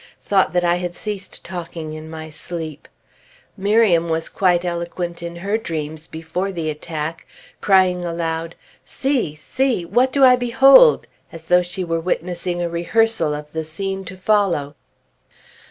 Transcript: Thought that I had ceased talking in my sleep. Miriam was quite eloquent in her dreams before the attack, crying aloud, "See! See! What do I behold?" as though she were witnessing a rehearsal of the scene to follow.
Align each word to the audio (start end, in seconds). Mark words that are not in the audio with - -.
Thought 0.19 0.53
that 0.53 0.63
I 0.63 0.77
had 0.77 0.95
ceased 0.95 1.43
talking 1.43 1.93
in 1.93 2.09
my 2.09 2.31
sleep. 2.31 2.87
Miriam 3.55 4.09
was 4.09 4.29
quite 4.29 4.65
eloquent 4.65 5.21
in 5.21 5.35
her 5.35 5.59
dreams 5.59 6.07
before 6.07 6.51
the 6.51 6.71
attack, 6.71 7.27
crying 7.61 8.03
aloud, 8.03 8.55
"See! 8.83 9.35
See! 9.35 9.85
What 9.85 10.11
do 10.11 10.23
I 10.23 10.35
behold?" 10.35 11.05
as 11.31 11.49
though 11.49 11.61
she 11.61 11.83
were 11.83 11.99
witnessing 11.99 12.63
a 12.63 12.67
rehearsal 12.67 13.35
of 13.35 13.51
the 13.51 13.63
scene 13.63 14.03
to 14.05 14.17
follow. 14.17 14.75